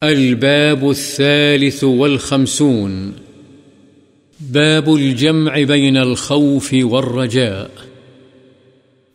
[0.00, 3.12] الباب الثالث والخمسون.
[4.40, 7.64] باب الجمع بين الخوف والرجاء.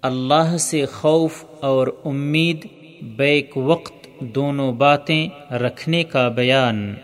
[0.01, 2.65] اللہ سے خوف اور امید
[3.01, 6.95] بیک وقت دونوں باتیں رکھنے کا بیان۔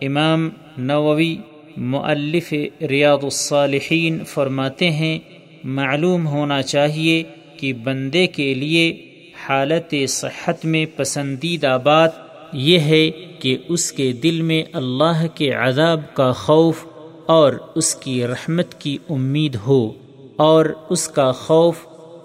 [0.00, 1.36] امام نووی،
[1.76, 2.54] مؤلف
[2.88, 5.18] ریاض الصالحین فرماتے ہیں،
[5.64, 7.22] معلوم ہونا چاہیے
[7.56, 9.10] کہ بندے کے لیے
[9.48, 16.00] حالت صحت میں پسندیدہ بات یہ ہے کہ اس کے دل میں اللہ کے عذاب
[16.14, 16.84] کا خوف
[17.26, 19.92] اور اس کی رحمت کی امید ہو
[20.36, 21.76] اور اس کا خوف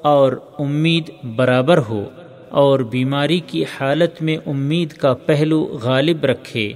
[0.03, 2.05] اور امید برابر ہو
[2.49, 6.73] اور بیماری کی حالت میں امید کا پہلو غالب رکھے۔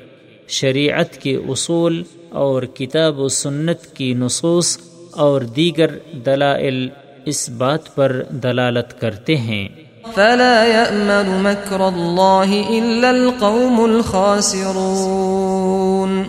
[0.48, 4.78] شریعت کے اصول اور کتاب و سنت کی نصوص
[5.12, 5.88] اور دیگر
[6.26, 6.90] دلائل
[7.26, 9.70] اس بات پر دلالت کرتے ہیں۔
[10.14, 16.24] فلا يأمن مكر الله إلا القوم الخاسرون.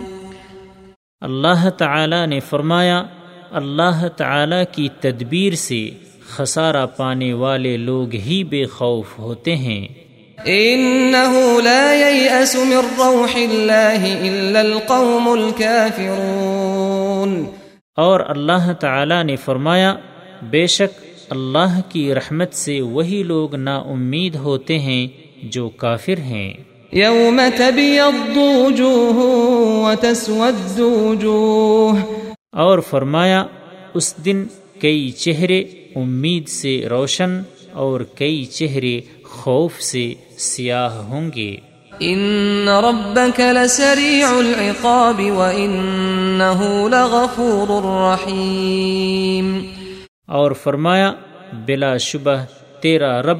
[1.21, 3.03] اللہ تعالی نے فرمایا
[3.51, 5.89] اللہ تعالی کی تدبیر سے
[6.29, 9.87] خسارہ پانے والے لوگ ہی بے خوف ہوتے ہیں۔
[10.45, 17.43] انه لا ييأس من روح الله الا القوم الكافرون
[17.97, 19.95] اور اللہ تعالی نے فرمایا
[20.41, 25.07] بے شک اللہ کی رحمت سے وہی لوگ نا امید ہوتے ہیں
[25.43, 26.53] جو کافر ہیں۔
[26.91, 29.13] یوم تبیض وجوہ
[29.85, 31.97] وتسود وجوہ۔
[32.51, 33.45] اور فرمایا
[33.93, 34.45] اس دن
[34.81, 35.59] کئی چہرے
[35.95, 41.55] امید سے روشن اور کئی چہرے خوف سے سیاہ ہوں گے۔
[41.99, 49.36] ان ربك لسريع العقاب وانه لغفور رحيم
[50.37, 51.13] اور فرمایا
[51.65, 52.45] بلا شبہ
[52.81, 53.37] تیرا رب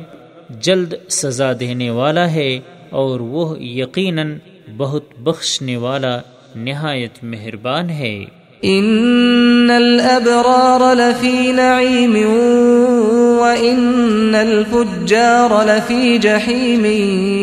[0.50, 2.59] جلد سزا دینے والا ہے
[2.90, 4.38] اور وہ یقیناً
[4.78, 6.20] بہت بخشنے والا
[6.56, 8.25] نہایت مہربان ہے۔
[8.62, 12.16] ان الابرار لفی نعیم
[13.40, 16.85] وان الفجار لفی جحیم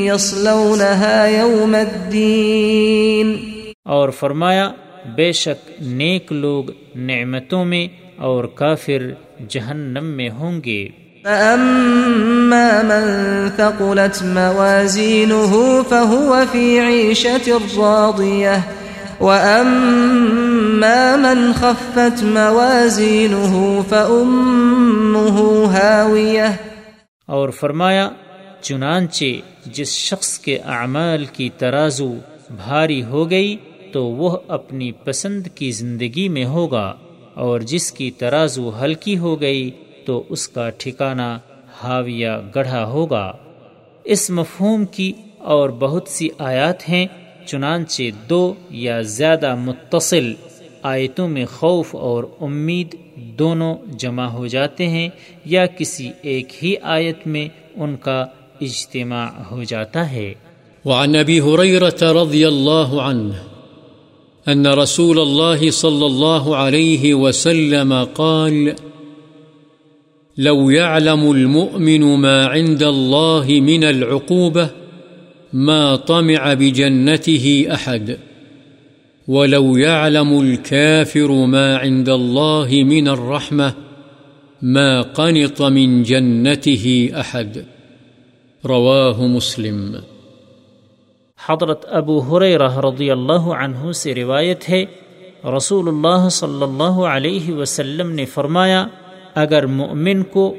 [0.07, 3.37] یصلونها یوم الدین۔
[3.85, 4.71] اور فرمایا
[5.15, 10.89] بے شک نیک لوگ نعمتوں میں اور کافر جہنم میں ہوں گے۔
[11.23, 18.59] فأما من ثقلت موازينه فهو في عيشة راضية
[19.21, 25.43] وأما من خفت موازينه فأمه
[25.75, 26.51] هاوية
[27.27, 28.09] اور فرمایا
[28.61, 29.25] چنانچہ
[29.67, 32.15] جس شخص کے اعمال کی ترازو
[32.51, 33.57] بھاری ہو گئی
[33.93, 36.95] تو وہ اپنی پسند کی زندگی میں ہوگا۔
[37.35, 39.71] اور جس کی ترازو ہلکی ہو گئی
[40.05, 41.39] تو اس کا ٹھکانہ
[41.83, 43.33] حاویہ گڑھا ہوگا۔
[44.05, 47.07] اس مفہوم کی اور بہت سی آیات ہیں،
[47.47, 50.33] چنانچہ دو یا زیادہ متصل
[50.83, 52.95] آیتوں میں خوف اور امید
[53.39, 55.09] دونوں جمع ہو جاتے ہیں
[55.45, 58.25] یا کسی ایک ہی آیت میں ان کا
[58.61, 60.35] اجتماع ہو جاتا ہے۔
[60.85, 63.33] وعن ابی رضی اللہ عنہ
[64.49, 68.75] أن رسول الله صلى الله عليه وسلم قال،
[70.39, 74.71] لو يعلم المؤمن ما عند الله من العقوبة،
[75.53, 78.19] ما طمع بجنته أحد.
[79.29, 83.75] ولو يعلم الكافر ما عند الله من الرحمة،
[84.63, 87.65] ما قنط من جنته أحد.
[88.67, 90.14] رواه مسلم.
[91.49, 94.85] حضرت ابو رضی اللہ عنہ سے روایت ہے
[95.57, 98.87] رسول اللہ صلی اللہ علیہ وسلم نے فرمایا،
[99.35, 100.55] اگر مؤمن کو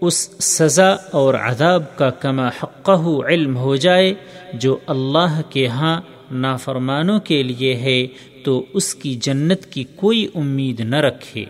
[0.00, 4.14] اس سزا اور عذاب کا کما حقہ علم ہو جائے،
[4.52, 6.00] جو اللہ کے ہاں
[6.30, 8.06] نافرمانوں کے لیے ہے،
[8.44, 11.44] تو اس کی جنت کی کوئی امید نہ رکھے۔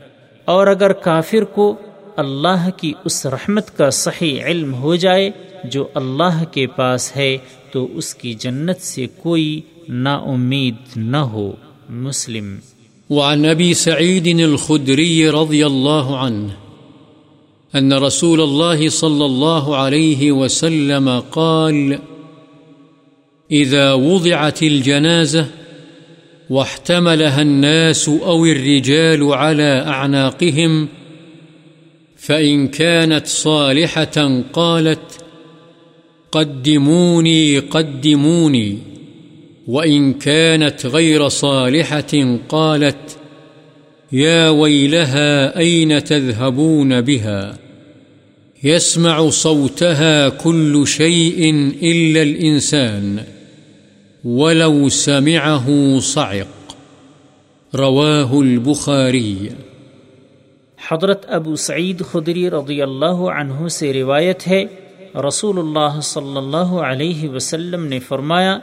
[0.44, 1.74] اور اگر کافر کو
[2.16, 5.30] اللہ کی اس رحمت کا صحیح علم ہو جائے،
[5.64, 7.36] جو اللہ کے پاس ہے
[7.74, 11.52] تو اس کی جنت سے کوئی نا امید نہ ہو۔
[11.88, 12.56] مسلم۔
[13.10, 16.48] وعن ابي سعيد الخدري رضي الله عنه
[17.78, 21.92] أن رسول الله صلى الله عليه وسلم قال
[23.50, 25.42] إذا وضعت الجنازة
[26.50, 30.84] واحتملها الناس أو الرجال على أعناقهم
[32.18, 35.23] فإن كانت صالحة قالت
[36.34, 38.78] قدموني قدموني.
[39.66, 43.16] وإن كانت غير صالحة قالت،
[44.12, 47.58] يا ويلها أين تذهبون بها؟
[48.64, 53.16] يسمع صوتها كل شيء إلا الإنسان،
[54.24, 56.76] ولو سمعه صعق.
[57.74, 59.48] رواه البخاري.
[60.88, 64.64] حضرت ابو سعید خدری رضی اللہ عنہ سے روایت ہے
[65.14, 68.58] رسول اللہ صلی اللہ علیہ وسلم نے فرمایا،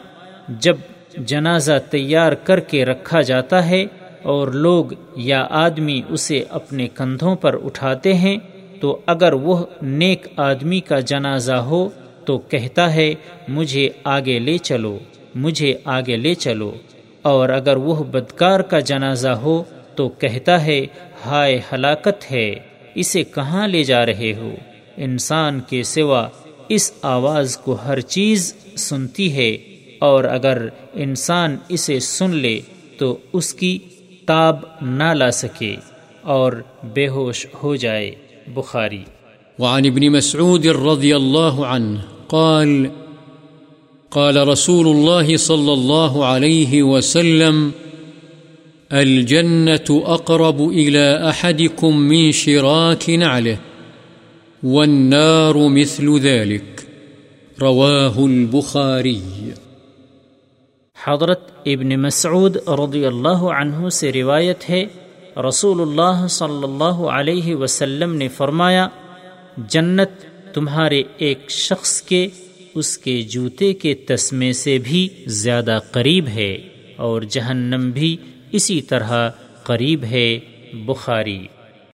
[0.60, 0.78] جب
[1.18, 3.86] جنازہ تیار کر کے رکھا جاتا ہے
[4.24, 8.38] اور لوگ یا آدمی اسے اپنے کندھوں پر اٹھاتے ہیں،
[8.82, 11.90] تو اگر وہ نیک آدمی کا جنازہ ہو،
[12.26, 13.14] تو کہتا ہے،
[13.50, 14.98] مجھے آگے لے چلو،
[15.36, 16.72] مجھے آگے لے چلو
[17.22, 19.64] اور اگر وہ بدکار کا جنازہ ہو،
[19.96, 20.86] تو کہتا ہے،
[21.26, 22.54] ہائے ہلاکت ہے،
[22.96, 24.52] اسے کہاں لے جا رہے ہو؟
[24.98, 26.28] انسان کے سوا
[26.70, 29.58] اس آواز کو ہر چیز سنتی ہے
[30.00, 32.60] اور اگر انسان اسے سن لے
[32.98, 33.80] تو اس کی
[34.26, 35.76] تاب نہ لا سکے
[36.22, 36.54] اور
[36.84, 38.12] بے ہوش ہو جائے۔
[38.48, 39.04] بخاری۔
[39.60, 41.98] وعن ابن مسعود رضي الله عنه
[42.28, 42.86] قال
[44.10, 47.70] قال رسول الله صلى الله عليه وسلم،
[48.90, 53.71] الجنة أقرب إلى أحدكم من شراك نعله۔
[54.64, 56.82] والنار مثل ذلك.
[57.62, 59.20] رواه البخاري.
[61.04, 64.86] حضرت ابن مسعود رضی اللہ عنہ سے روایت ہے
[65.50, 68.88] رسول اللہ صلی اللہ علیہ وسلم نے فرمایا،
[69.58, 72.28] جنت تمہارے ایک شخص کے،
[72.76, 76.58] اس کے جوتے کے تسمے سے بھی زیادہ قریب ہے
[76.96, 78.18] اور جہنم بھی
[78.52, 79.30] اسی طرح
[79.64, 80.40] قریب ہے،
[80.74, 81.48] بخاری۔